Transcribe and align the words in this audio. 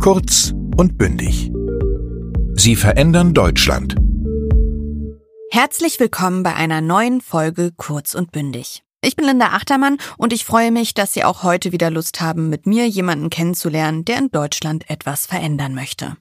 Kurz 0.00 0.54
und 0.76 0.96
bündig. 0.96 1.50
Sie 2.54 2.76
verändern 2.76 3.34
Deutschland. 3.34 3.96
Herzlich 5.50 5.98
willkommen 5.98 6.44
bei 6.44 6.54
einer 6.54 6.80
neuen 6.80 7.20
Folge 7.20 7.72
Kurz 7.76 8.14
und 8.14 8.30
bündig. 8.30 8.84
Ich 9.02 9.16
bin 9.16 9.26
Linda 9.26 9.46
Achtermann 9.46 9.98
und 10.16 10.32
ich 10.32 10.44
freue 10.44 10.70
mich, 10.70 10.94
dass 10.94 11.12
Sie 11.12 11.24
auch 11.24 11.42
heute 11.42 11.72
wieder 11.72 11.90
Lust 11.90 12.20
haben, 12.20 12.48
mit 12.48 12.64
mir 12.64 12.86
jemanden 12.86 13.28
kennenzulernen, 13.28 14.04
der 14.04 14.18
in 14.18 14.30
Deutschland 14.30 14.88
etwas 14.88 15.26
verändern 15.26 15.74
möchte. 15.74 16.16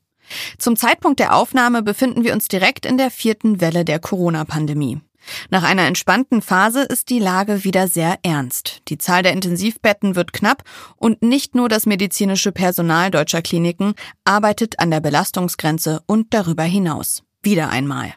Zum 0.57 0.75
Zeitpunkt 0.75 1.19
der 1.19 1.35
Aufnahme 1.35 1.83
befinden 1.83 2.23
wir 2.23 2.33
uns 2.33 2.47
direkt 2.47 2.85
in 2.85 2.97
der 2.97 3.11
vierten 3.11 3.61
Welle 3.61 3.85
der 3.85 3.99
Corona-Pandemie. 3.99 5.01
Nach 5.49 5.63
einer 5.63 5.85
entspannten 5.85 6.41
Phase 6.41 6.83
ist 6.83 7.09
die 7.09 7.19
Lage 7.19 7.63
wieder 7.63 7.87
sehr 7.87 8.17
ernst. 8.23 8.81
Die 8.87 8.97
Zahl 8.97 9.23
der 9.23 9.33
Intensivbetten 9.33 10.15
wird 10.15 10.33
knapp 10.33 10.63
und 10.95 11.21
nicht 11.21 11.55
nur 11.55 11.69
das 11.69 11.85
medizinische 11.85 12.51
Personal 12.51 13.11
deutscher 13.11 13.41
Kliniken 13.41 13.93
arbeitet 14.25 14.79
an 14.79 14.91
der 14.91 14.99
Belastungsgrenze 14.99 16.01
und 16.05 16.33
darüber 16.33 16.63
hinaus. 16.63 17.23
Wieder 17.43 17.69
einmal. 17.69 18.13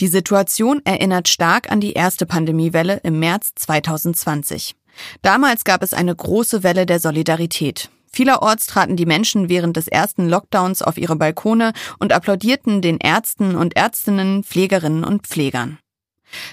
Die 0.00 0.08
Situation 0.08 0.80
erinnert 0.84 1.28
stark 1.28 1.70
an 1.70 1.80
die 1.80 1.92
erste 1.92 2.26
Pandemiewelle 2.26 3.00
im 3.02 3.18
März 3.18 3.52
2020. 3.56 4.74
Damals 5.22 5.64
gab 5.64 5.82
es 5.82 5.94
eine 5.94 6.14
große 6.14 6.62
Welle 6.62 6.86
der 6.86 7.00
Solidarität. 7.00 7.90
Vielerorts 8.14 8.66
traten 8.66 8.96
die 8.96 9.06
Menschen 9.06 9.48
während 9.48 9.78
des 9.78 9.88
ersten 9.88 10.28
Lockdowns 10.28 10.82
auf 10.82 10.98
ihre 10.98 11.16
Balkone 11.16 11.72
und 11.98 12.12
applaudierten 12.12 12.82
den 12.82 12.98
Ärzten 12.98 13.56
und 13.56 13.74
Ärztinnen, 13.74 14.44
Pflegerinnen 14.44 15.02
und 15.02 15.26
Pflegern. 15.26 15.78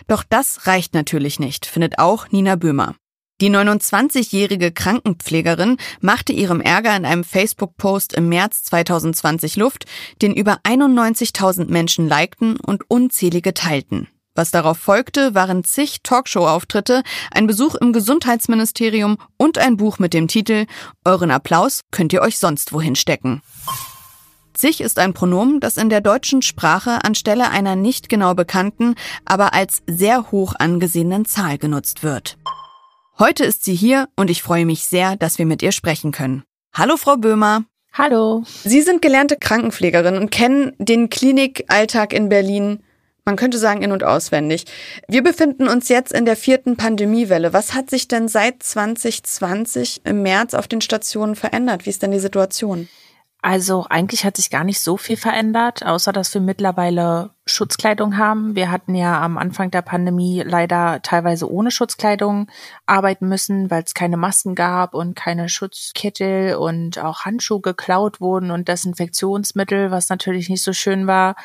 Doch 0.07 0.23
das 0.27 0.67
reicht 0.67 0.93
natürlich 0.93 1.39
nicht, 1.39 1.65
findet 1.65 1.99
auch 1.99 2.29
Nina 2.29 2.55
Böhmer. 2.55 2.95
Die 3.41 3.49
29-jährige 3.49 4.73
Krankenpflegerin 4.73 5.77
machte 6.01 6.33
ihrem 6.33 6.59
Ärger 6.59 6.95
in 6.97 7.05
einem 7.05 7.23
Facebook-Post 7.23 8.13
im 8.13 8.27
März 8.27 8.63
2020 8.63 9.55
Luft, 9.55 9.85
den 10.21 10.33
über 10.33 10.59
91.000 10.65 11.71
Menschen 11.71 12.09
likten 12.09 12.57
und 12.57 12.89
unzählige 12.89 13.53
teilten. 13.53 14.09
Was 14.35 14.51
darauf 14.51 14.77
folgte, 14.77 15.35
waren 15.35 15.63
zig 15.63 16.01
Talkshow-Auftritte, 16.03 17.03
ein 17.31 17.47
Besuch 17.47 17.75
im 17.75 17.93
Gesundheitsministerium 17.93 19.17
und 19.37 19.57
ein 19.57 19.77
Buch 19.77 19.99
mit 19.99 20.13
dem 20.13 20.27
Titel 20.27 20.65
Euren 21.05 21.31
Applaus 21.31 21.81
könnt 21.91 22.13
ihr 22.13 22.21
euch 22.21 22.39
sonst 22.39 22.73
wohin 22.73 22.95
stecken. 22.95 23.41
Sich 24.59 24.81
ist 24.81 24.99
ein 24.99 25.13
Pronomen, 25.13 25.61
das 25.61 25.77
in 25.77 25.87
der 25.87 26.01
deutschen 26.01 26.41
Sprache 26.41 27.05
anstelle 27.05 27.49
einer 27.49 27.77
nicht 27.77 28.09
genau 28.09 28.33
bekannten, 28.33 28.95
aber 29.23 29.53
als 29.53 29.81
sehr 29.87 30.33
hoch 30.33 30.53
angesehenen 30.59 31.23
Zahl 31.23 31.57
genutzt 31.57 32.03
wird. 32.03 32.37
Heute 33.17 33.45
ist 33.45 33.63
sie 33.63 33.73
hier 33.73 34.09
und 34.17 34.29
ich 34.29 34.43
freue 34.43 34.65
mich 34.65 34.83
sehr, 34.83 35.15
dass 35.15 35.37
wir 35.37 35.45
mit 35.45 35.63
ihr 35.63 35.71
sprechen 35.71 36.11
können. 36.11 36.43
Hallo, 36.73 36.97
Frau 36.97 37.15
Böhmer. 37.15 37.63
Hallo. 37.93 38.43
Sie 38.65 38.81
sind 38.81 39.01
gelernte 39.01 39.37
Krankenpflegerin 39.37 40.17
und 40.17 40.29
kennen 40.29 40.73
den 40.77 41.09
Klinikalltag 41.09 42.11
in 42.11 42.27
Berlin, 42.27 42.83
man 43.23 43.37
könnte 43.37 43.59
sagen, 43.59 43.81
in 43.81 43.93
und 43.93 44.03
auswendig. 44.03 44.65
Wir 45.07 45.23
befinden 45.23 45.69
uns 45.69 45.87
jetzt 45.87 46.11
in 46.11 46.25
der 46.25 46.35
vierten 46.35 46.75
Pandemiewelle. 46.75 47.53
Was 47.53 47.73
hat 47.73 47.89
sich 47.89 48.09
denn 48.09 48.27
seit 48.27 48.61
2020 48.61 50.01
im 50.03 50.21
März 50.21 50.53
auf 50.53 50.67
den 50.67 50.81
Stationen 50.81 51.37
verändert? 51.37 51.85
Wie 51.85 51.91
ist 51.91 52.03
denn 52.03 52.11
die 52.11 52.19
Situation? 52.19 52.89
Also 53.41 53.85
eigentlich 53.89 54.25
hat 54.25 54.35
sich 54.35 54.49
gar 54.49 54.65
nicht 54.65 54.81
so 54.81 54.97
viel 54.97 55.15
verändert, 55.15 55.85
außer 55.85 56.11
dass 56.11 56.33
wir 56.33 56.41
mittlerweile 56.41 57.29
Schutzkleidung 57.45 58.17
haben. 58.17 58.53
Wir 58.55 58.69
hatten 58.69 58.95
ja 58.95 59.21
am 59.21 59.37
Anfang 59.37 59.71
der 59.71 59.81
Pandemie 59.81 60.43
leider 60.45 61.01
teilweise 61.03 61.49
ohne 61.49 61.71
Schutzkleidung 61.71 62.51
arbeiten 62.85 63.29
müssen, 63.29 63.71
weil 63.71 63.83
es 63.83 63.93
keine 63.93 64.17
Masken 64.17 64.55
gab 64.55 64.93
und 64.93 65.15
keine 65.15 65.47
Schutzkittel 65.47 66.55
und 66.55 66.99
auch 66.99 67.21
Handschuhe 67.21 67.61
geklaut 67.61 68.19
wurden 68.19 68.51
und 68.51 68.67
Desinfektionsmittel, 68.67 69.89
was 69.89 70.09
natürlich 70.09 70.49
nicht 70.49 70.63
so 70.63 70.73
schön 70.73 71.07
war. 71.07 71.35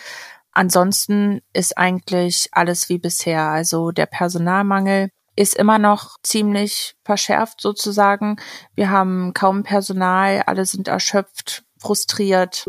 Ansonsten 0.50 1.42
ist 1.52 1.78
eigentlich 1.78 2.48
alles 2.50 2.88
wie 2.88 2.98
bisher. 2.98 3.42
Also 3.42 3.92
der 3.92 4.06
Personalmangel 4.06 5.10
ist 5.36 5.56
immer 5.56 5.78
noch 5.78 6.16
ziemlich 6.22 6.96
verschärft 7.04 7.60
sozusagen. 7.60 8.36
Wir 8.74 8.90
haben 8.90 9.32
kaum 9.32 9.62
Personal, 9.62 10.42
alle 10.46 10.64
sind 10.64 10.88
erschöpft 10.88 11.63
frustriert. 11.84 12.64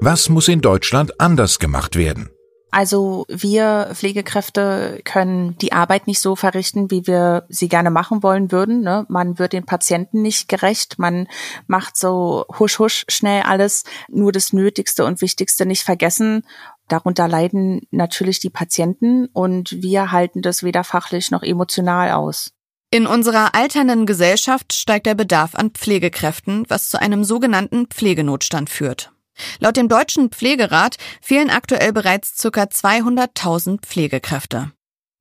Was 0.00 0.28
muss 0.30 0.48
in 0.48 0.62
Deutschland 0.62 1.20
anders 1.20 1.58
gemacht 1.58 1.96
werden? 1.96 2.30
Also 2.70 3.24
wir 3.28 3.90
Pflegekräfte 3.92 5.00
können 5.04 5.56
die 5.58 5.72
Arbeit 5.72 6.08
nicht 6.08 6.20
so 6.20 6.34
verrichten, 6.34 6.90
wie 6.90 7.06
wir 7.06 7.44
sie 7.48 7.68
gerne 7.68 7.90
machen 7.90 8.24
wollen 8.24 8.50
würden. 8.50 8.80
Ne? 8.80 9.06
Man 9.08 9.38
wird 9.38 9.52
den 9.52 9.64
Patienten 9.64 10.22
nicht 10.22 10.48
gerecht. 10.48 10.98
Man 10.98 11.28
macht 11.68 11.96
so 11.96 12.46
husch 12.58 12.80
husch 12.80 13.04
schnell 13.08 13.42
alles, 13.42 13.84
nur 14.08 14.32
das 14.32 14.52
Nötigste 14.52 15.04
und 15.04 15.20
Wichtigste 15.20 15.66
nicht 15.66 15.84
vergessen. 15.84 16.42
Darunter 16.88 17.28
leiden 17.28 17.82
natürlich 17.92 18.40
die 18.40 18.50
Patienten 18.50 19.26
und 19.26 19.70
wir 19.80 20.10
halten 20.10 20.42
das 20.42 20.64
weder 20.64 20.82
fachlich 20.84 21.30
noch 21.30 21.42
emotional 21.44 22.10
aus. 22.10 22.50
In 22.94 23.08
unserer 23.08 23.56
alternden 23.56 24.06
Gesellschaft 24.06 24.72
steigt 24.72 25.06
der 25.06 25.16
Bedarf 25.16 25.56
an 25.56 25.70
Pflegekräften, 25.70 26.64
was 26.68 26.90
zu 26.90 27.00
einem 27.00 27.24
sogenannten 27.24 27.88
Pflegenotstand 27.88 28.70
führt. 28.70 29.10
Laut 29.58 29.76
dem 29.76 29.88
Deutschen 29.88 30.28
Pflegerat 30.28 30.98
fehlen 31.20 31.50
aktuell 31.50 31.92
bereits 31.92 32.40
ca. 32.40 32.62
200.000 32.62 33.80
Pflegekräfte. 33.80 34.70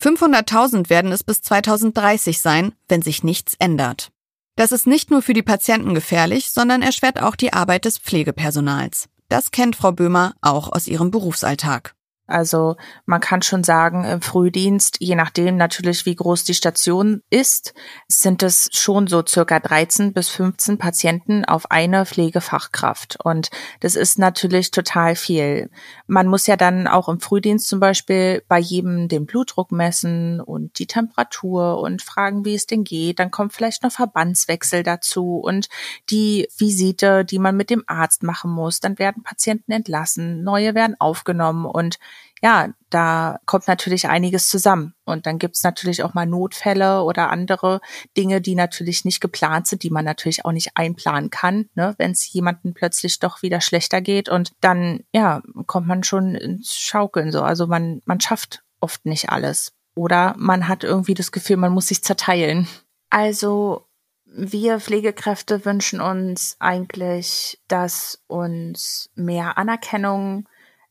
500.000 0.03 0.91
werden 0.91 1.11
es 1.11 1.23
bis 1.23 1.41
2030 1.41 2.39
sein, 2.39 2.75
wenn 2.89 3.01
sich 3.01 3.23
nichts 3.23 3.55
ändert. 3.57 4.11
Das 4.55 4.71
ist 4.71 4.85
nicht 4.85 5.09
nur 5.09 5.23
für 5.23 5.33
die 5.33 5.41
Patienten 5.41 5.95
gefährlich, 5.95 6.51
sondern 6.51 6.83
erschwert 6.83 7.19
auch 7.19 7.35
die 7.35 7.53
Arbeit 7.53 7.85
des 7.85 7.97
Pflegepersonals. 7.97 9.09
Das 9.29 9.49
kennt 9.49 9.75
Frau 9.75 9.91
Böhmer 9.91 10.35
auch 10.41 10.71
aus 10.71 10.85
ihrem 10.85 11.09
Berufsalltag. 11.09 11.95
Also 12.25 12.77
man 13.05 13.19
kann 13.19 13.41
schon 13.41 13.65
sagen, 13.65 14.05
im 14.05 14.21
Frühdienst, 14.21 14.97
je 15.01 15.15
nachdem 15.15 15.57
natürlich, 15.57 16.05
wie 16.05 16.15
groß 16.15 16.45
die 16.45 16.53
Station 16.53 17.21
ist, 17.29 17.73
sind 18.07 18.43
es 18.43 18.69
schon 18.71 19.07
so 19.07 19.23
circa 19.27 19.59
13 19.59 20.13
bis 20.13 20.29
15 20.29 20.77
Patienten 20.77 21.43
auf 21.43 21.69
eine 21.69 22.05
Pflegefachkraft. 22.05 23.17
Und 23.21 23.49
das 23.81 23.97
ist 23.97 24.19
natürlich 24.19 24.71
total 24.71 25.15
viel. 25.15 25.69
Man 26.07 26.27
muss 26.27 26.47
ja 26.47 26.55
dann 26.55 26.87
auch 26.87 27.09
im 27.09 27.19
Frühdienst 27.19 27.67
zum 27.67 27.81
Beispiel 27.81 28.41
bei 28.47 28.57
jedem 28.57 29.09
den 29.09 29.25
Blutdruck 29.25 29.73
messen 29.73 30.39
und 30.39 30.79
die 30.79 30.87
Temperatur 30.87 31.81
und 31.81 32.01
fragen, 32.01 32.45
wie 32.45 32.55
es 32.55 32.67
denn 32.67 32.85
geht. 32.85 33.19
Dann 33.19 33.31
kommt 33.31 33.51
vielleicht 33.51 33.83
noch 33.83 33.91
Verbandswechsel 33.91 34.83
dazu 34.83 35.39
und 35.39 35.67
die 36.09 36.47
Visite, 36.57 37.25
die 37.25 37.39
man 37.39 37.57
mit 37.57 37.69
dem 37.69 37.83
Arzt 37.87 38.23
machen 38.23 38.51
muss. 38.51 38.79
Dann 38.79 38.97
werden 38.97 39.23
Patienten 39.23 39.73
entlassen, 39.73 40.41
neue 40.43 40.73
werden 40.73 40.95
aufgenommen 40.99 41.65
und 41.65 41.99
ja, 42.43 42.73
da 42.89 43.39
kommt 43.45 43.69
natürlich 43.69 44.09
einiges 44.09 44.49
zusammen. 44.49 44.93
Und 45.05 45.25
dann 45.25 45.39
gibt's 45.39 45.63
natürlich 45.63 46.03
auch 46.03 46.13
mal 46.13 46.25
Notfälle 46.25 47.03
oder 47.03 47.29
andere 47.29 47.79
Dinge, 48.17 48.41
die 48.41 48.55
natürlich 48.55 49.05
nicht 49.05 49.21
geplant 49.21 49.67
sind, 49.67 49.81
die 49.81 49.89
man 49.89 50.03
natürlich 50.03 50.43
auch 50.43 50.51
nicht 50.51 50.71
einplanen 50.75 51.29
kann, 51.29 51.69
ne? 51.75 51.95
wenn 51.97 52.11
es 52.11 52.31
jemandem 52.33 52.73
plötzlich 52.73 53.19
doch 53.19 53.43
wieder 53.43 53.61
schlechter 53.61 54.01
geht. 54.01 54.27
Und 54.27 54.51
dann, 54.59 55.05
ja, 55.13 55.41
kommt 55.67 55.87
man 55.87 56.03
schon 56.03 56.35
ins 56.35 56.75
Schaukeln 56.75 57.31
so. 57.31 57.43
Also 57.43 57.65
man, 57.65 58.01
man 58.03 58.19
schafft 58.19 58.61
oft 58.81 59.05
nicht 59.05 59.29
alles. 59.29 59.71
Oder 59.95 60.35
man 60.37 60.67
hat 60.67 60.83
irgendwie 60.83 61.13
das 61.13 61.31
Gefühl, 61.31 61.55
man 61.55 61.71
muss 61.71 61.87
sich 61.87 62.03
zerteilen. 62.03 62.67
Also 63.09 63.87
wir 64.25 64.81
Pflegekräfte 64.81 65.63
wünschen 65.63 66.01
uns 66.01 66.57
eigentlich, 66.59 67.61
dass 67.69 68.21
uns 68.27 69.09
mehr 69.15 69.57
Anerkennung 69.57 70.45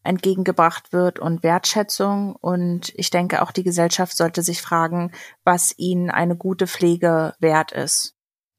entgegengebracht 0.05 0.93
wird 0.93 1.19
und 1.19 1.43
Wertschätzung. 1.43 2.37
Und 2.37 2.93
ich 2.97 3.11
denke, 3.11 3.43
auch 3.43 3.53
die 3.53 3.63
Gesellschaft 3.63 4.17
sollte 4.17 4.43
sich 4.43 4.63
fragen, 4.63 5.13
was 5.45 5.75
ihnen 5.77 6.11
eine 6.11 6.37
gute 6.37 6.67
Pflege 6.67 7.35
wert 7.41 7.73
ist. 7.73 8.15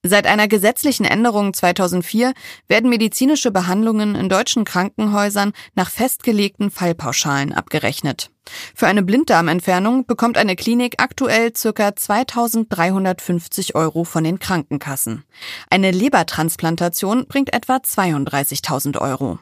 Seit 0.06 0.28
einer 0.28 0.50
gesetzlichen 0.50 1.06
Änderung 1.06 1.54
2004 1.54 2.34
werden 2.68 2.90
medizinische 2.90 3.52
Behandlungen 3.52 4.16
in 4.16 4.28
deutschen 4.28 4.66
Krankenhäusern 4.66 5.54
nach 5.76 5.90
festgelegten 5.90 6.72
Fallpauschalen 6.72 7.54
abgerechnet. 7.54 8.30
Für 8.76 8.88
eine 8.88 9.02
Blinddarmentfernung 9.02 10.06
bekommt 10.06 10.38
eine 10.38 10.58
Klinik 10.58 10.96
aktuell 10.98 11.52
ca. 11.52 11.96
2350 11.96 13.76
Euro 13.76 14.04
von 14.04 14.26
den 14.26 14.40
Krankenkassen. 14.40 15.24
Eine 15.70 15.92
Lebertransplantation 15.92 17.26
bringt 17.28 17.54
etwa 17.54 17.78
32.000 17.78 19.00
Euro. 19.00 19.40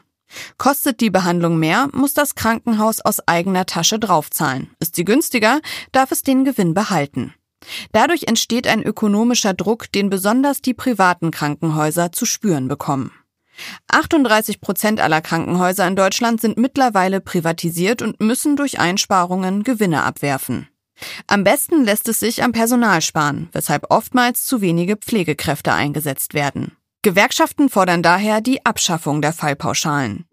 Kostet 0.58 1.00
die 1.00 1.10
Behandlung 1.10 1.58
mehr, 1.58 1.88
muss 1.92 2.14
das 2.14 2.34
Krankenhaus 2.34 3.00
aus 3.00 3.26
eigener 3.26 3.66
Tasche 3.66 3.98
draufzahlen. 3.98 4.70
Ist 4.80 4.96
sie 4.96 5.04
günstiger, 5.04 5.60
darf 5.92 6.12
es 6.12 6.22
den 6.22 6.44
Gewinn 6.44 6.74
behalten. 6.74 7.34
Dadurch 7.92 8.24
entsteht 8.24 8.66
ein 8.66 8.82
ökonomischer 8.82 9.54
Druck, 9.54 9.90
den 9.92 10.10
besonders 10.10 10.62
die 10.62 10.74
privaten 10.74 11.30
Krankenhäuser 11.30 12.12
zu 12.12 12.26
spüren 12.26 12.68
bekommen. 12.68 13.12
38 13.88 14.60
Prozent 14.60 15.00
aller 15.00 15.20
Krankenhäuser 15.20 15.86
in 15.86 15.96
Deutschland 15.96 16.40
sind 16.40 16.56
mittlerweile 16.56 17.20
privatisiert 17.20 18.02
und 18.02 18.20
müssen 18.20 18.56
durch 18.56 18.78
Einsparungen 18.80 19.62
Gewinne 19.62 20.02
abwerfen. 20.04 20.68
Am 21.26 21.44
besten 21.44 21.84
lässt 21.84 22.08
es 22.08 22.20
sich 22.20 22.42
am 22.42 22.52
Personal 22.52 23.02
sparen, 23.02 23.48
weshalb 23.52 23.90
oftmals 23.90 24.44
zu 24.44 24.60
wenige 24.60 24.96
Pflegekräfte 24.96 25.72
eingesetzt 25.72 26.34
werden. 26.34 26.76
Gewerkschaften 27.04 27.68
fordern 27.68 28.04
daher 28.04 28.40
die 28.40 28.64
Abschaffung 28.64 29.22
der 29.22 29.32
Fallpauschalen. 29.32 30.24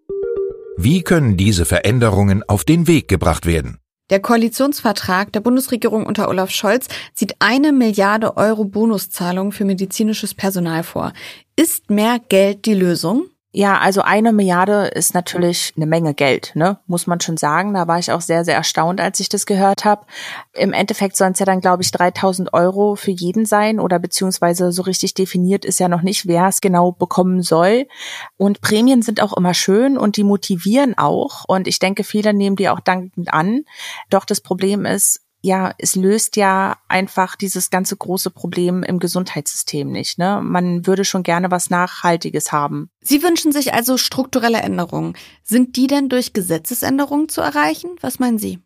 Wie 0.77 1.01
können 1.01 1.35
diese 1.35 1.65
Veränderungen 1.65 2.43
auf 2.47 2.63
den 2.63 2.85
Weg 2.85 3.07
gebracht 3.07 3.47
werden? 3.47 3.79
Der 4.11 4.19
Koalitionsvertrag 4.19 5.33
der 5.33 5.39
Bundesregierung 5.39 6.05
unter 6.05 6.29
Olaf 6.29 6.51
Scholz 6.51 6.87
sieht 7.15 7.35
eine 7.39 7.71
Milliarde 7.71 8.37
Euro 8.37 8.65
Bonuszahlung 8.65 9.51
für 9.51 9.65
medizinisches 9.65 10.35
Personal 10.35 10.83
vor. 10.83 11.13
Ist 11.55 11.89
mehr 11.89 12.19
Geld 12.29 12.65
die 12.65 12.75
Lösung? 12.75 13.25
Ja, 13.51 13.79
also 13.79 14.01
eine 14.01 14.31
Milliarde 14.31 14.91
ist 14.93 15.15
natürlich 15.15 15.73
eine 15.75 15.87
Menge 15.87 16.13
Geld, 16.13 16.51
ne? 16.53 16.77
muss 16.85 17.07
man 17.07 17.19
schon 17.19 17.35
sagen. 17.35 17.73
Da 17.73 17.87
war 17.87 17.97
ich 17.97 18.11
auch 18.11 18.21
sehr, 18.21 18.45
sehr 18.45 18.53
erstaunt, 18.53 19.01
als 19.01 19.19
ich 19.19 19.27
das 19.27 19.47
gehört 19.47 19.85
habe. 19.85 20.05
Im 20.53 20.71
Endeffekt 20.71 21.17
sollen 21.17 21.31
es 21.31 21.39
ja 21.39 21.47
dann, 21.47 21.59
glaube 21.59 21.81
ich, 21.81 21.89
3000 21.89 22.53
Euro 22.53 22.95
für 22.95 23.09
jeden 23.09 23.47
sein 23.47 23.79
oder 23.79 23.97
beziehungsweise 23.97 24.71
so 24.71 24.83
richtig 24.83 25.15
definiert 25.15 25.65
ist 25.65 25.79
ja 25.79 25.87
noch 25.87 26.03
nicht, 26.03 26.27
wer 26.27 26.47
es 26.47 26.61
genau 26.61 26.91
bekommen 26.91 27.41
soll. 27.41 27.87
Und 28.37 28.61
Prämien 28.61 29.01
sind 29.01 29.19
auch 29.19 29.35
immer 29.35 29.55
schön 29.55 29.97
und 29.97 30.17
die 30.17 30.23
motivieren 30.23 30.95
auch. 30.95 31.45
Und 31.47 31.67
ich 31.67 31.79
denke, 31.79 32.03
viele 32.03 32.35
nehmen 32.35 32.55
die 32.55 32.69
auch 32.69 32.79
dankend 32.79 33.33
an. 33.33 33.63
Doch 34.11 34.25
das 34.25 34.41
Problem 34.41 34.85
ist, 34.85 35.21
ja, 35.41 35.73
es 35.77 35.95
löst 35.95 36.35
ja 36.35 36.77
einfach 36.87 37.35
dieses 37.35 37.69
ganze 37.69 37.95
große 37.95 38.29
Problem 38.29 38.83
im 38.83 38.99
Gesundheitssystem 38.99 39.89
nicht. 39.89 40.17
Ne? 40.17 40.41
Man 40.43 40.85
würde 40.85 41.05
schon 41.05 41.23
gerne 41.23 41.49
was 41.49 41.69
Nachhaltiges 41.69 42.51
haben. 42.51 42.89
Sie 43.01 43.23
wünschen 43.23 43.51
sich 43.51 43.73
also 43.73 43.97
strukturelle 43.97 44.59
Änderungen. 44.59 45.15
Sind 45.43 45.77
die 45.77 45.87
denn 45.87 46.09
durch 46.09 46.33
Gesetzesänderungen 46.33 47.29
zu 47.29 47.41
erreichen? 47.41 47.95
Was 48.01 48.19
meinen 48.19 48.37
Sie? 48.37 48.59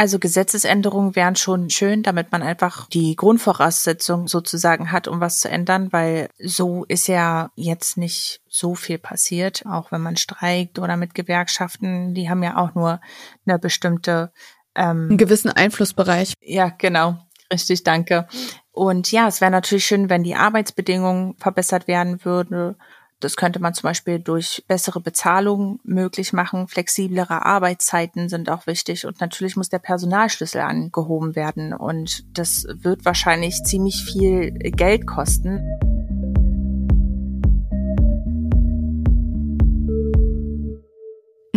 Also 0.00 0.18
Gesetzesänderungen 0.18 1.14
wären 1.14 1.36
schon 1.36 1.68
schön, 1.68 2.02
damit 2.02 2.32
man 2.32 2.42
einfach 2.42 2.88
die 2.88 3.16
Grundvoraussetzung 3.16 4.28
sozusagen 4.28 4.92
hat, 4.92 5.08
um 5.08 5.20
was 5.20 5.40
zu 5.40 5.50
ändern, 5.50 5.92
weil 5.92 6.30
so 6.38 6.84
ist 6.84 7.06
ja 7.06 7.50
jetzt 7.54 7.98
nicht 7.98 8.40
so 8.48 8.74
viel 8.74 8.96
passiert, 8.96 9.66
auch 9.66 9.92
wenn 9.92 10.00
man 10.00 10.16
streikt 10.16 10.78
oder 10.78 10.96
mit 10.96 11.14
Gewerkschaften, 11.14 12.14
die 12.14 12.30
haben 12.30 12.42
ja 12.42 12.56
auch 12.56 12.74
nur 12.74 12.98
eine 13.44 13.58
bestimmte 13.58 14.32
ähm, 14.74 15.08
einen 15.08 15.18
gewissen 15.18 15.50
Einflussbereich. 15.50 16.34
Ja, 16.40 16.70
genau. 16.76 17.18
Richtig, 17.52 17.82
danke. 17.82 18.28
Und 18.72 19.10
ja, 19.10 19.26
es 19.26 19.40
wäre 19.40 19.50
natürlich 19.50 19.84
schön, 19.84 20.08
wenn 20.08 20.22
die 20.22 20.36
Arbeitsbedingungen 20.36 21.34
verbessert 21.36 21.88
werden 21.88 22.24
würden. 22.24 22.76
Das 23.18 23.36
könnte 23.36 23.60
man 23.60 23.74
zum 23.74 23.82
Beispiel 23.82 24.18
durch 24.18 24.64
bessere 24.66 25.00
Bezahlung 25.00 25.78
möglich 25.84 26.32
machen. 26.32 26.68
Flexiblere 26.68 27.44
Arbeitszeiten 27.44 28.30
sind 28.30 28.48
auch 28.48 28.66
wichtig. 28.66 29.04
Und 29.04 29.20
natürlich 29.20 29.56
muss 29.56 29.68
der 29.68 29.78
Personalschlüssel 29.78 30.62
angehoben 30.62 31.36
werden. 31.36 31.74
Und 31.74 32.24
das 32.38 32.66
wird 32.70 33.04
wahrscheinlich 33.04 33.62
ziemlich 33.64 34.04
viel 34.04 34.52
Geld 34.52 35.06
kosten. 35.06 35.60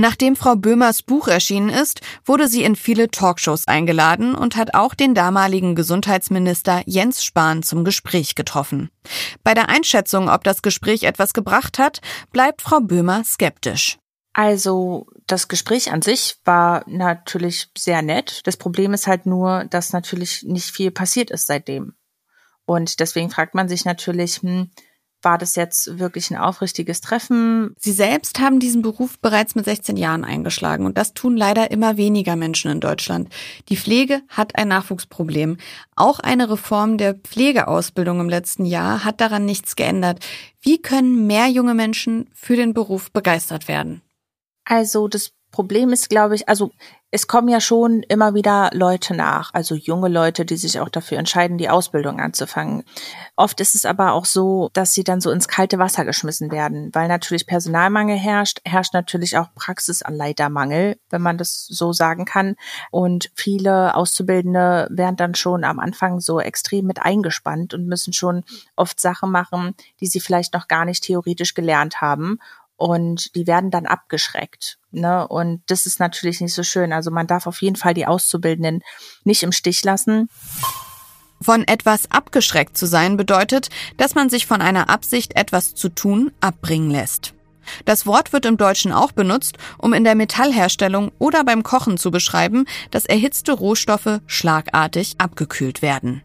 Nachdem 0.03 0.35
Frau 0.35 0.57
Böhmers 0.57 1.01
Buch 1.01 1.29
erschienen 1.29 1.69
ist, 1.69 2.01
wurde 2.25 2.49
sie 2.49 2.63
in 2.63 2.75
viele 2.75 3.07
Talkshows 3.07 3.69
eingeladen 3.69 4.35
und 4.35 4.57
hat 4.57 4.73
auch 4.73 4.95
den 4.95 5.15
damaligen 5.15 5.75
Gesundheitsminister 5.75 6.81
Jens 6.85 7.23
Spahn 7.23 7.63
zum 7.63 7.85
Gespräch 7.85 8.35
getroffen. 8.35 8.89
Bei 9.45 9.53
der 9.53 9.69
Einschätzung, 9.69 10.27
ob 10.27 10.43
das 10.43 10.61
Gespräch 10.61 11.03
etwas 11.03 11.33
gebracht 11.33 11.79
hat, 11.79 12.01
bleibt 12.33 12.61
Frau 12.61 12.81
Böhmer 12.81 13.23
skeptisch. 13.23 13.97
Also 14.33 15.07
das 15.25 15.47
Gespräch 15.47 15.89
an 15.93 16.01
sich 16.01 16.35
war 16.43 16.83
natürlich 16.85 17.69
sehr 17.77 18.01
nett. 18.01 18.41
Das 18.43 18.57
Problem 18.57 18.93
ist 18.93 19.07
halt 19.07 19.25
nur, 19.25 19.63
dass 19.69 19.93
natürlich 19.93 20.43
nicht 20.43 20.69
viel 20.69 20.91
passiert 20.91 21.31
ist 21.31 21.47
seitdem. 21.47 21.93
Und 22.65 22.99
deswegen 22.99 23.29
fragt 23.29 23.55
man 23.55 23.69
sich 23.69 23.85
natürlich, 23.85 24.41
hm, 24.41 24.69
war 25.23 25.37
das 25.37 25.55
jetzt 25.55 25.99
wirklich 25.99 26.31
ein 26.31 26.37
aufrichtiges 26.37 27.01
Treffen? 27.01 27.75
Sie 27.79 27.91
selbst 27.91 28.39
haben 28.39 28.59
diesen 28.59 28.81
Beruf 28.81 29.19
bereits 29.19 29.55
mit 29.55 29.65
16 29.65 29.97
Jahren 29.97 30.23
eingeschlagen 30.23 30.85
und 30.85 30.97
das 30.97 31.13
tun 31.13 31.37
leider 31.37 31.71
immer 31.71 31.97
weniger 31.97 32.35
Menschen 32.35 32.71
in 32.71 32.79
Deutschland. 32.79 33.29
Die 33.69 33.77
Pflege 33.77 34.21
hat 34.29 34.57
ein 34.57 34.67
Nachwuchsproblem. 34.67 35.57
Auch 35.95 36.19
eine 36.19 36.49
Reform 36.49 36.97
der 36.97 37.15
Pflegeausbildung 37.15 38.19
im 38.19 38.29
letzten 38.29 38.65
Jahr 38.65 39.03
hat 39.03 39.21
daran 39.21 39.45
nichts 39.45 39.75
geändert. 39.75 40.19
Wie 40.61 40.81
können 40.81 41.27
mehr 41.27 41.47
junge 41.47 41.73
Menschen 41.73 42.29
für 42.33 42.55
den 42.55 42.73
Beruf 42.73 43.11
begeistert 43.11 43.67
werden? 43.67 44.01
Also 44.65 45.07
das 45.07 45.31
Problem 45.51 45.89
ist, 45.89 46.09
glaube 46.09 46.35
ich, 46.35 46.49
also 46.49 46.71
es 47.13 47.27
kommen 47.27 47.47
ja 47.47 47.61
schon 47.61 48.01
immer 48.01 48.33
wieder 48.33 48.71
Leute 48.73 49.13
nach, 49.13 49.53
also 49.53 49.75
junge 49.75 50.07
Leute, 50.07 50.45
die 50.45 50.57
sich 50.57 50.79
auch 50.79 50.89
dafür 50.89 51.19
entscheiden, 51.19 51.59
die 51.59 51.69
Ausbildung 51.69 52.19
anzufangen. 52.19 52.83
Oft 53.35 53.59
ist 53.61 53.75
es 53.75 53.85
aber 53.85 54.13
auch 54.13 54.25
so, 54.25 54.71
dass 54.73 54.95
sie 54.95 55.03
dann 55.03 55.21
so 55.21 55.29
ins 55.29 55.47
kalte 55.47 55.77
Wasser 55.77 56.05
geschmissen 56.05 56.51
werden, 56.51 56.89
weil 56.91 57.07
natürlich 57.07 57.45
Personalmangel 57.45 58.17
herrscht, 58.17 58.61
herrscht 58.65 58.95
natürlich 58.95 59.37
auch 59.37 59.53
Praxisanleitermangel, 59.53 60.97
wenn 61.11 61.21
man 61.21 61.37
das 61.37 61.67
so 61.67 61.93
sagen 61.93 62.25
kann. 62.25 62.55
Und 62.89 63.29
viele 63.35 63.93
Auszubildende 63.93 64.87
werden 64.89 65.15
dann 65.15 65.35
schon 65.35 65.65
am 65.65 65.77
Anfang 65.77 66.19
so 66.19 66.39
extrem 66.39 66.87
mit 66.87 66.99
eingespannt 66.99 67.75
und 67.75 67.85
müssen 67.85 68.13
schon 68.13 68.43
oft 68.75 68.99
Sachen 68.99 69.29
machen, 69.29 69.75
die 70.01 70.07
sie 70.07 70.19
vielleicht 70.19 70.55
noch 70.55 70.67
gar 70.67 70.83
nicht 70.83 71.03
theoretisch 71.03 71.53
gelernt 71.53 72.01
haben 72.01 72.39
und 72.75 73.35
die 73.35 73.47
werden 73.47 73.71
dann 73.71 73.85
abgeschreckt. 73.85 74.77
Ne? 74.91 75.27
Und 75.27 75.63
das 75.67 75.85
ist 75.85 75.99
natürlich 75.99 76.41
nicht 76.41 76.53
so 76.53 76.63
schön. 76.63 76.93
Also 76.93 77.11
man 77.11 77.27
darf 77.27 77.47
auf 77.47 77.61
jeden 77.61 77.75
Fall 77.75 77.93
die 77.93 78.05
Auszubildenden 78.05 78.81
nicht 79.23 79.43
im 79.43 79.51
Stich 79.51 79.83
lassen. 79.83 80.29
Von 81.41 81.67
etwas 81.67 82.09
abgeschreckt 82.09 82.77
zu 82.77 82.85
sein 82.85 83.17
bedeutet, 83.17 83.69
dass 83.97 84.15
man 84.15 84.29
sich 84.29 84.45
von 84.45 84.61
einer 84.61 84.89
Absicht, 84.89 85.35
etwas 85.35 85.75
zu 85.75 85.89
tun, 85.89 86.31
abbringen 86.39 86.89
lässt. 86.89 87.33
Das 87.85 88.05
Wort 88.05 88.33
wird 88.33 88.45
im 88.45 88.57
Deutschen 88.57 88.91
auch 88.91 89.11
benutzt, 89.11 89.57
um 89.77 89.93
in 89.93 90.03
der 90.03 90.15
Metallherstellung 90.15 91.11
oder 91.19 91.43
beim 91.43 91.63
Kochen 91.63 91.97
zu 91.97 92.11
beschreiben, 92.11 92.65
dass 92.91 93.05
erhitzte 93.05 93.53
Rohstoffe 93.53 94.19
schlagartig 94.25 95.15
abgekühlt 95.17 95.81
werden. 95.81 96.23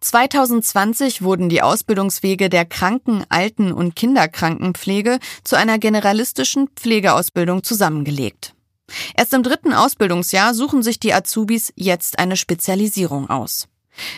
2020 0.00 1.22
wurden 1.22 1.48
die 1.48 1.62
Ausbildungswege 1.62 2.48
der 2.48 2.64
Kranken-, 2.64 3.24
Alten- 3.28 3.72
und 3.72 3.94
Kinderkrankenpflege 3.94 5.18
zu 5.44 5.56
einer 5.56 5.78
generalistischen 5.78 6.68
Pflegeausbildung 6.68 7.62
zusammengelegt. 7.62 8.54
Erst 9.14 9.34
im 9.34 9.42
dritten 9.42 9.72
Ausbildungsjahr 9.72 10.54
suchen 10.54 10.82
sich 10.82 10.98
die 10.98 11.14
Azubis 11.14 11.72
jetzt 11.76 12.18
eine 12.18 12.36
Spezialisierung 12.36 13.30
aus. 13.30 13.68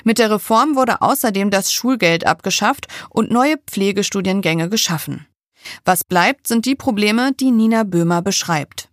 Mit 0.04 0.18
der 0.18 0.30
Reform 0.30 0.76
wurde 0.76 1.02
außerdem 1.02 1.50
das 1.50 1.72
Schulgeld 1.72 2.26
abgeschafft 2.26 2.86
und 3.10 3.30
neue 3.30 3.56
Pflegestudiengänge 3.58 4.68
geschaffen. 4.68 5.26
Was 5.84 6.04
bleibt, 6.04 6.46
sind 6.46 6.66
die 6.66 6.74
Probleme, 6.74 7.32
die 7.32 7.50
Nina 7.50 7.84
Böhmer 7.84 8.22
beschreibt. 8.22 8.88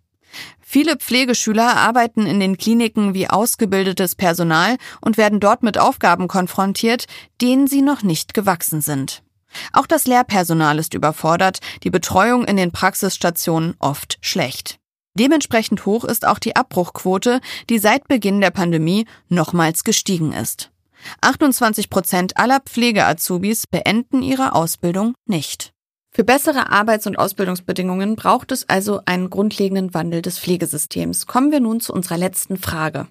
Viele 0.72 0.94
Pflegeschüler 0.94 1.78
arbeiten 1.78 2.26
in 2.26 2.38
den 2.38 2.56
Kliniken 2.56 3.12
wie 3.12 3.28
ausgebildetes 3.28 4.14
Personal 4.14 4.76
und 5.00 5.16
werden 5.16 5.40
dort 5.40 5.64
mit 5.64 5.78
Aufgaben 5.78 6.28
konfrontiert, 6.28 7.06
denen 7.40 7.66
sie 7.66 7.82
noch 7.82 8.04
nicht 8.04 8.34
gewachsen 8.34 8.80
sind. 8.80 9.24
Auch 9.72 9.88
das 9.88 10.06
Lehrpersonal 10.06 10.78
ist 10.78 10.94
überfordert, 10.94 11.58
die 11.82 11.90
Betreuung 11.90 12.44
in 12.44 12.56
den 12.56 12.70
Praxisstationen 12.70 13.74
oft 13.80 14.18
schlecht. 14.20 14.78
Dementsprechend 15.14 15.86
hoch 15.86 16.04
ist 16.04 16.24
auch 16.24 16.38
die 16.38 16.54
Abbruchquote, 16.54 17.40
die 17.68 17.80
seit 17.80 18.06
Beginn 18.06 18.40
der 18.40 18.52
Pandemie 18.52 19.06
nochmals 19.28 19.82
gestiegen 19.82 20.32
ist. 20.32 20.70
28 21.20 21.90
Prozent 21.90 22.36
aller 22.36 22.60
Pflegeazubis 22.60 23.66
beenden 23.66 24.22
ihre 24.22 24.54
Ausbildung 24.54 25.14
nicht. 25.26 25.72
Für 26.12 26.24
bessere 26.24 26.70
Arbeits- 26.70 27.06
und 27.06 27.18
Ausbildungsbedingungen 27.18 28.16
braucht 28.16 28.50
es 28.50 28.68
also 28.68 29.00
einen 29.06 29.30
grundlegenden 29.30 29.94
Wandel 29.94 30.22
des 30.22 30.40
Pflegesystems. 30.40 31.26
Kommen 31.26 31.52
wir 31.52 31.60
nun 31.60 31.80
zu 31.80 31.92
unserer 31.92 32.18
letzten 32.18 32.56
Frage. 32.56 33.06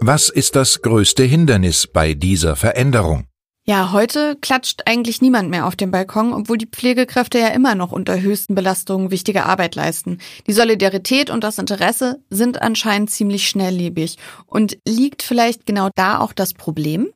Was 0.00 0.28
ist 0.28 0.56
das 0.56 0.82
größte 0.82 1.22
Hindernis 1.22 1.86
bei 1.86 2.14
dieser 2.14 2.56
Veränderung? 2.56 3.26
Ja, 3.66 3.92
heute 3.92 4.36
klatscht 4.42 4.82
eigentlich 4.86 5.22
niemand 5.22 5.48
mehr 5.48 5.66
auf 5.66 5.76
dem 5.76 5.90
Balkon, 5.90 6.34
obwohl 6.34 6.58
die 6.58 6.66
Pflegekräfte 6.66 7.38
ja 7.38 7.48
immer 7.48 7.74
noch 7.74 7.92
unter 7.92 8.20
höchsten 8.20 8.54
Belastungen 8.54 9.10
wichtige 9.10 9.46
Arbeit 9.46 9.74
leisten. 9.74 10.18
Die 10.46 10.52
Solidarität 10.52 11.30
und 11.30 11.44
das 11.44 11.58
Interesse 11.58 12.20
sind 12.28 12.60
anscheinend 12.60 13.08
ziemlich 13.08 13.48
schnelllebig. 13.48 14.18
Und 14.46 14.76
liegt 14.86 15.22
vielleicht 15.22 15.64
genau 15.64 15.88
da 15.94 16.18
auch 16.18 16.34
das 16.34 16.52
Problem? 16.54 17.08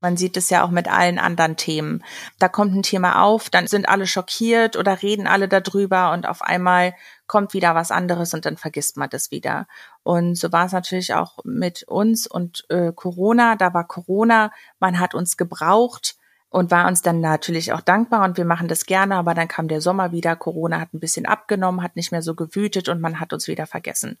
Man 0.00 0.16
sieht 0.16 0.36
es 0.36 0.48
ja 0.50 0.64
auch 0.64 0.70
mit 0.70 0.88
allen 0.88 1.18
anderen 1.18 1.56
Themen. 1.56 2.04
Da 2.38 2.48
kommt 2.48 2.74
ein 2.74 2.82
Thema 2.82 3.22
auf, 3.22 3.50
dann 3.50 3.66
sind 3.66 3.88
alle 3.88 4.06
schockiert 4.06 4.76
oder 4.76 5.02
reden 5.02 5.26
alle 5.26 5.48
darüber 5.48 6.12
und 6.12 6.26
auf 6.26 6.42
einmal 6.42 6.94
kommt 7.26 7.52
wieder 7.52 7.74
was 7.74 7.90
anderes 7.90 8.32
und 8.32 8.46
dann 8.46 8.56
vergisst 8.56 8.96
man 8.96 9.10
das 9.10 9.30
wieder. 9.30 9.66
Und 10.04 10.36
so 10.36 10.52
war 10.52 10.66
es 10.66 10.72
natürlich 10.72 11.14
auch 11.14 11.38
mit 11.44 11.82
uns 11.82 12.26
und 12.26 12.64
äh, 12.68 12.92
Corona. 12.92 13.56
Da 13.56 13.74
war 13.74 13.86
Corona, 13.86 14.52
man 14.78 15.00
hat 15.00 15.14
uns 15.14 15.36
gebraucht 15.36 16.16
und 16.50 16.70
war 16.70 16.86
uns 16.86 17.02
dann 17.02 17.20
natürlich 17.20 17.72
auch 17.72 17.80
dankbar 17.80 18.24
und 18.24 18.36
wir 18.36 18.44
machen 18.44 18.68
das 18.68 18.86
gerne, 18.86 19.16
aber 19.16 19.34
dann 19.34 19.48
kam 19.48 19.68
der 19.68 19.80
Sommer 19.80 20.12
wieder, 20.12 20.36
Corona 20.36 20.80
hat 20.80 20.94
ein 20.94 21.00
bisschen 21.00 21.26
abgenommen, 21.26 21.82
hat 21.82 21.96
nicht 21.96 22.12
mehr 22.12 22.22
so 22.22 22.34
gewütet 22.34 22.88
und 22.88 23.00
man 23.00 23.20
hat 23.20 23.32
uns 23.32 23.48
wieder 23.48 23.66
vergessen. 23.66 24.18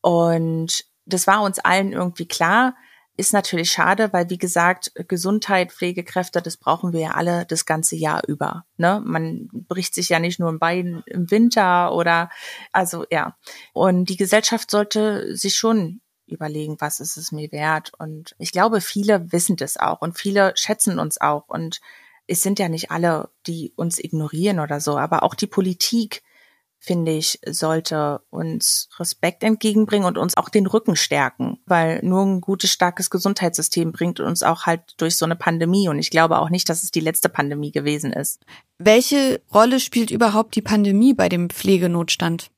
Und 0.00 0.84
das 1.06 1.26
war 1.26 1.42
uns 1.42 1.58
allen 1.58 1.92
irgendwie 1.92 2.28
klar, 2.28 2.74
ist 3.16 3.32
natürlich 3.32 3.70
schade, 3.70 4.12
weil 4.12 4.28
wie 4.28 4.38
gesagt, 4.38 4.92
Gesundheit, 5.08 5.72
Pflegekräfte, 5.72 6.42
das 6.42 6.56
brauchen 6.56 6.92
wir 6.92 7.00
ja 7.00 7.10
alle 7.12 7.46
das 7.46 7.64
ganze 7.64 7.94
Jahr 7.94 8.22
über. 8.26 8.64
Ne? 8.76 9.00
Man 9.04 9.48
bricht 9.52 9.94
sich 9.94 10.08
ja 10.08 10.18
nicht 10.18 10.40
nur 10.40 10.50
ein 10.50 10.58
Bein 10.58 11.02
im 11.06 11.30
Winter 11.30 11.94
oder 11.94 12.30
also 12.72 13.04
ja. 13.10 13.36
Und 13.72 14.06
die 14.08 14.16
Gesellschaft 14.16 14.70
sollte 14.70 15.36
sich 15.36 15.54
schon 15.54 16.00
überlegen, 16.26 16.76
was 16.80 17.00
ist 17.00 17.16
es 17.16 17.30
mir 17.30 17.52
wert. 17.52 17.92
Und 17.98 18.34
ich 18.38 18.50
glaube, 18.50 18.80
viele 18.80 19.30
wissen 19.32 19.56
das 19.56 19.76
auch 19.76 20.00
und 20.00 20.18
viele 20.18 20.52
schätzen 20.56 20.98
uns 20.98 21.20
auch. 21.20 21.48
Und 21.48 21.80
es 22.26 22.42
sind 22.42 22.58
ja 22.58 22.68
nicht 22.68 22.90
alle, 22.90 23.30
die 23.46 23.72
uns 23.76 23.98
ignorieren 23.98 24.58
oder 24.58 24.80
so, 24.80 24.96
aber 24.96 25.22
auch 25.22 25.34
die 25.34 25.46
Politik 25.46 26.22
finde 26.84 27.12
ich, 27.12 27.38
sollte 27.46 28.20
uns 28.30 28.88
Respekt 28.98 29.42
entgegenbringen 29.42 30.06
und 30.06 30.18
uns 30.18 30.36
auch 30.36 30.48
den 30.48 30.66
Rücken 30.66 30.96
stärken, 30.96 31.58
weil 31.66 32.00
nur 32.02 32.22
ein 32.22 32.40
gutes, 32.40 32.70
starkes 32.70 33.08
Gesundheitssystem 33.08 33.90
bringt 33.92 34.20
uns 34.20 34.42
auch 34.42 34.66
halt 34.66 34.94
durch 34.98 35.16
so 35.16 35.24
eine 35.24 35.36
Pandemie. 35.36 35.88
Und 35.88 35.98
ich 35.98 36.10
glaube 36.10 36.38
auch 36.38 36.50
nicht, 36.50 36.68
dass 36.68 36.82
es 36.82 36.90
die 36.90 37.00
letzte 37.00 37.28
Pandemie 37.28 37.72
gewesen 37.72 38.12
ist. 38.12 38.42
Welche 38.78 39.40
Rolle 39.52 39.80
spielt 39.80 40.10
überhaupt 40.10 40.54
die 40.56 40.62
Pandemie 40.62 41.14
bei 41.14 41.28
dem 41.28 41.48
Pflegenotstand? 41.48 42.50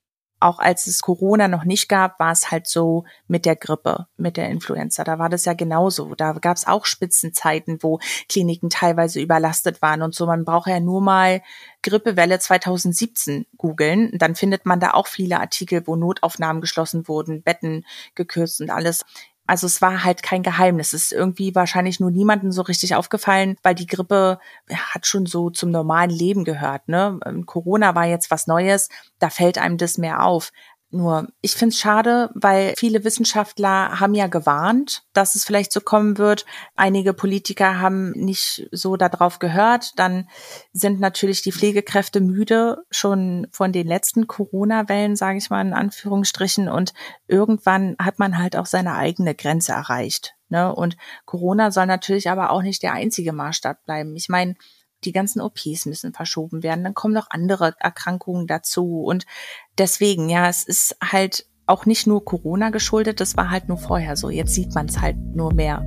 Auch 0.47 0.59
als 0.61 0.87
es 0.87 1.03
Corona 1.03 1.49
noch 1.49 1.65
nicht 1.65 1.89
gab, 1.89 2.21
war 2.21 2.31
es 2.31 2.51
halt 2.51 2.67
so 2.69 3.05
mit 3.27 3.45
der 3.45 3.57
Grippe, 3.57 4.07
mit 4.17 4.37
der 4.37 4.49
Influenza. 4.49 5.03
Da 5.03 5.19
war 5.19 5.29
das 5.29 5.45
ja 5.45 5.55
genauso. 5.55 6.15
Da 6.15 6.33
gab 6.35 6.57
es 6.57 6.67
auch 6.67 6.87
Spitzenzeiten, 6.87 7.83
wo 7.83 7.99
Kliniken 8.29 8.71
teilweise 8.71 9.21
überlastet 9.21 9.83
waren 9.83 10.03
und 10.03 10.15
so. 10.15 10.27
Man 10.27 10.45
braucht 10.45 10.69
ja 10.69 10.79
nur 10.79 11.01
mal 11.01 11.43
Grippewelle 11.83 12.39
2017 12.39 13.47
googeln. 13.57 14.17
Dann 14.19 14.37
findet 14.37 14.67
man 14.67 14.79
da 14.79 14.93
auch 14.93 15.09
viele 15.09 15.41
Artikel, 15.41 15.87
wo 15.87 15.97
Notaufnahmen 15.97 16.61
geschlossen 16.61 17.09
wurden, 17.09 17.43
Betten 17.43 17.85
gekürzt 18.15 18.61
und 18.61 18.71
alles. 18.71 19.05
Also 19.47 19.67
es 19.67 19.81
war 19.81 20.05
halt 20.05 20.23
kein 20.23 20.43
Geheimnis. 20.43 20.93
Es 20.93 21.05
ist 21.05 21.13
irgendwie 21.13 21.55
wahrscheinlich 21.55 22.01
nur 22.01 22.11
niemandem 22.11 22.53
so 22.53 22.63
richtig 22.63 22.95
aufgefallen, 22.95 23.57
weil 23.63 23.75
die 23.75 23.87
Grippe 23.87 24.39
hat 24.71 25.07
schon 25.07 25.27
so 25.27 25.51
zum 25.51 25.71
normalen 25.71 26.11
Leben 26.11 26.45
gehört. 26.45 26.89
Ne? 26.89 27.19
Ähm, 27.25 27.47
Corona 27.47 27.95
war 27.95 28.07
jetzt 28.07 28.31
was 28.31 28.47
Neues, 28.47 28.89
da 29.19 29.31
fällt 29.31 29.59
einem 29.59 29.79
das 29.79 29.99
mehr 29.99 30.25
auf. 30.25 30.51
Nur, 30.91 31.27
ich 31.41 31.55
finde 31.55 31.73
es 31.73 31.81
schade, 31.81 32.31
weil 32.35 32.75
viele 32.79 33.03
Wissenschaftler 33.03 33.99
haben 33.99 34.15
ja 34.15 34.29
gewarnt, 34.29 35.03
dass 35.13 35.35
es 35.35 35.45
vielleicht 35.45 35.73
so 35.73 35.81
kommen 35.81 36.17
wird. 36.17 36.47
Einige 36.77 37.13
Politiker 37.13 37.81
haben 37.81 38.13
nicht 38.13 38.69
so 38.71 38.97
darauf 38.97 39.41
gehört. 39.41 39.99
Dann 39.99 40.29
sind 40.73 41.01
natürlich 41.01 41.43
die 41.43 41.51
Pflegekräfte 41.51 42.21
müde, 42.21 42.85
schon 42.91 43.49
von 43.51 43.73
den 43.73 43.89
letzten 43.89 44.29
Corona-Wellen, 44.29 45.17
sage 45.17 45.39
ich 45.39 45.51
mal 45.51 45.67
in 45.67 45.75
Anführungsstrichen. 45.75 46.69
Und 46.69 46.95
irgendwann 47.27 47.97
hat 48.01 48.21
man 48.21 48.39
halt 48.39 48.55
auch 48.57 48.67
seine 48.67 48.95
eigene 48.95 49.35
Grenze 49.35 49.73
erreicht. 49.73 50.37
Ne? 50.49 50.73
Und 50.73 50.97
Corona 51.25 51.73
soll 51.73 51.87
natürlich 51.87 52.31
aber 52.31 52.51
auch 52.51 52.63
nicht 52.63 52.85
der 52.85 52.93
einzige 52.93 53.33
Maßstab 53.33 53.85
bleiben. 53.85 54.15
Ich 54.15 54.29
meine, 54.29 54.55
die 55.05 55.13
ganzen 55.13 55.41
OPs 55.41 55.87
müssen 55.87 56.13
verschoben 56.13 56.63
werden, 56.63 56.85
dann 56.85 56.95
kommen 56.95 57.15
noch 57.15 57.31
andere 57.31 57.75
Erkrankungen 57.79 58.47
dazu 58.47 59.03
und 59.03 59.27
deswegen, 59.79 60.29
ja, 60.29 60.49
es 60.49 60.63
ist 60.65 60.97
halt 61.03 61.47
auch 61.67 61.87
nicht 61.87 62.07
nur 62.07 62.25
Corona 62.25 62.71
geschuldet, 62.71 63.21
das 63.21 63.37
war 63.37 63.51
halt 63.51 63.69
nur 63.69 63.79
vorher 63.79 64.17
so, 64.17 64.31
jetzt 64.31 64.55
sieht 64.55 64.75
man 64.75 64.87
es 64.87 65.01
halt 65.01 65.17
nur 65.19 65.53
mehr. 65.53 65.85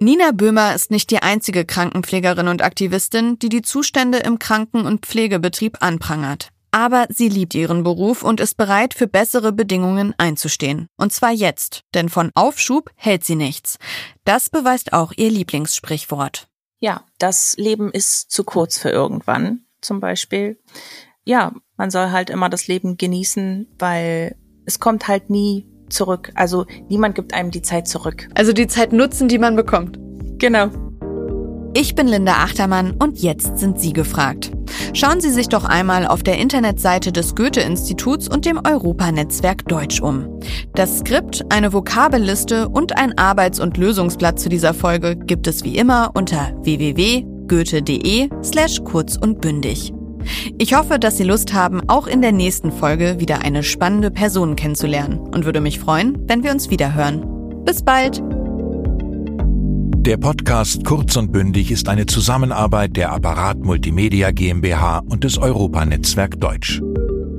Nina 0.00 0.32
Böhmer 0.32 0.74
ist 0.74 0.90
nicht 0.90 1.10
die 1.10 1.22
einzige 1.22 1.64
Krankenpflegerin 1.64 2.48
und 2.48 2.60
Aktivistin, 2.60 3.38
die 3.38 3.48
die 3.48 3.62
Zustände 3.62 4.18
im 4.18 4.38
Kranken- 4.38 4.84
und 4.84 5.06
Pflegebetrieb 5.06 5.78
anprangert. 5.80 6.53
Aber 6.74 7.06
sie 7.08 7.28
liebt 7.28 7.54
ihren 7.54 7.84
Beruf 7.84 8.24
und 8.24 8.40
ist 8.40 8.56
bereit, 8.56 8.94
für 8.94 9.06
bessere 9.06 9.52
Bedingungen 9.52 10.12
einzustehen. 10.18 10.88
Und 10.96 11.12
zwar 11.12 11.30
jetzt, 11.30 11.84
denn 11.94 12.08
von 12.08 12.32
Aufschub 12.34 12.90
hält 12.96 13.22
sie 13.22 13.36
nichts. 13.36 13.78
Das 14.24 14.50
beweist 14.50 14.92
auch 14.92 15.12
ihr 15.16 15.30
Lieblingssprichwort. 15.30 16.48
Ja, 16.80 17.04
das 17.20 17.54
Leben 17.58 17.92
ist 17.92 18.32
zu 18.32 18.42
kurz 18.42 18.76
für 18.76 18.90
irgendwann, 18.90 19.60
zum 19.82 20.00
Beispiel. 20.00 20.58
Ja, 21.24 21.52
man 21.76 21.90
soll 21.90 22.10
halt 22.10 22.28
immer 22.28 22.48
das 22.48 22.66
Leben 22.66 22.96
genießen, 22.96 23.68
weil 23.78 24.34
es 24.66 24.80
kommt 24.80 25.06
halt 25.06 25.30
nie 25.30 25.68
zurück. 25.90 26.32
Also 26.34 26.66
niemand 26.88 27.14
gibt 27.14 27.34
einem 27.34 27.52
die 27.52 27.62
Zeit 27.62 27.86
zurück. 27.86 28.28
Also 28.34 28.52
die 28.52 28.66
Zeit 28.66 28.92
nutzen, 28.92 29.28
die 29.28 29.38
man 29.38 29.54
bekommt. 29.54 29.96
Genau. 30.40 30.70
Ich 31.76 31.96
bin 31.96 32.06
Linda 32.06 32.34
Achtermann 32.34 32.92
und 32.92 33.18
jetzt 33.18 33.58
sind 33.58 33.80
Sie 33.80 33.92
gefragt. 33.92 34.52
Schauen 34.92 35.20
Sie 35.20 35.30
sich 35.30 35.48
doch 35.48 35.64
einmal 35.64 36.06
auf 36.06 36.22
der 36.22 36.38
Internetseite 36.38 37.10
des 37.10 37.34
Goethe-Instituts 37.34 38.28
und 38.28 38.44
dem 38.44 38.60
Europanetzwerk 38.64 39.66
Deutsch 39.66 40.00
um. 40.00 40.38
Das 40.76 41.00
Skript, 41.00 41.44
eine 41.48 41.72
Vokabelliste 41.72 42.68
und 42.68 42.96
ein 42.96 43.18
Arbeits- 43.18 43.58
und 43.58 43.76
Lösungsblatt 43.76 44.38
zu 44.38 44.48
dieser 44.48 44.72
Folge 44.72 45.16
gibt 45.16 45.48
es 45.48 45.64
wie 45.64 45.76
immer 45.76 46.12
unter 46.14 46.52
www.goethe.de 46.62 48.28
slash 48.44 48.80
kurz 48.84 49.16
und 49.16 49.40
bündig. 49.40 49.92
Ich 50.58 50.76
hoffe, 50.76 51.00
dass 51.00 51.16
Sie 51.16 51.24
Lust 51.24 51.54
haben, 51.54 51.88
auch 51.88 52.06
in 52.06 52.22
der 52.22 52.32
nächsten 52.32 52.70
Folge 52.70 53.16
wieder 53.18 53.40
eine 53.40 53.64
spannende 53.64 54.12
Person 54.12 54.54
kennenzulernen 54.54 55.18
und 55.18 55.44
würde 55.44 55.60
mich 55.60 55.80
freuen, 55.80 56.16
wenn 56.28 56.44
wir 56.44 56.52
uns 56.52 56.70
wieder 56.70 56.94
hören. 56.94 57.64
Bis 57.64 57.82
bald! 57.82 58.22
Der 60.04 60.18
Podcast 60.18 60.84
Kurz 60.84 61.16
und 61.16 61.32
Bündig 61.32 61.70
ist 61.70 61.88
eine 61.88 62.04
Zusammenarbeit 62.04 62.94
der 62.94 63.10
Apparat 63.10 63.64
Multimedia 63.64 64.32
GmbH 64.32 64.98
und 64.98 65.24
des 65.24 65.38
Europanetzwerk 65.38 66.38
Deutsch. 66.38 66.82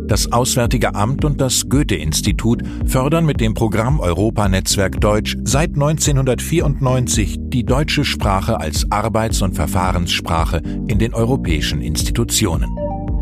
Das 0.08 0.32
Auswärtige 0.32 0.96
Amt 0.96 1.26
und 1.26 1.40
das 1.40 1.70
Goethe-Institut 1.70 2.64
fördern 2.88 3.24
mit 3.28 3.40
dem 3.40 3.54
Programm 3.54 4.00
Europanetzwerk 4.00 5.00
Deutsch 5.00 5.38
seit 5.44 5.76
1994 5.76 7.38
die 7.40 7.66
deutsche 7.66 8.04
Sprache 8.04 8.60
als 8.60 8.92
Arbeits- 8.92 9.44
und 9.44 9.54
Verfahrenssprache 9.54 10.64
in 10.88 10.98
den 10.98 11.14
europäischen 11.14 11.82
Institutionen. 11.82 12.72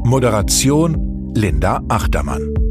Moderation 0.05 1.33
Linda 1.35 1.81
Achtermann 1.89 2.62